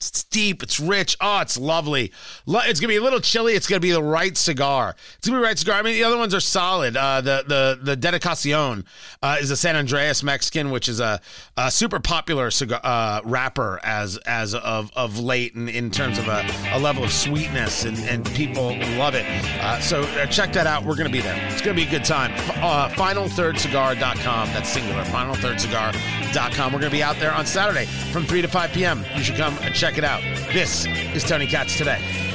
[0.00, 0.62] it's deep.
[0.62, 1.16] It's rich.
[1.20, 2.12] Oh, it's lovely.
[2.46, 3.54] It's gonna be a little chilly.
[3.54, 4.94] It's gonna be the right cigar.
[5.16, 5.76] It's gonna be the right cigar.
[5.76, 6.96] I mean, the other ones are solid.
[6.96, 8.84] Uh, the the the Dedicacion
[9.22, 11.20] uh, is a San Andreas Mexican, which is a,
[11.56, 16.28] a super popular cigar uh, wrapper as as of of late, in, in terms of
[16.28, 19.26] a, a level of sweetness, and, and people love it.
[19.60, 20.84] Uh, so uh, check that out.
[20.84, 21.36] We're gonna be there.
[21.50, 22.32] It's gonna be a good time.
[22.62, 24.48] Uh, FinalThirdCigar.com.
[24.50, 25.02] That's singular.
[25.02, 26.72] FinalThirdCigar.com.
[26.72, 29.04] We're gonna be out there on Saturday from three to five p.m.
[29.16, 30.20] You should come and check check it out.
[30.52, 30.84] This
[31.14, 32.27] is Tony Katz today.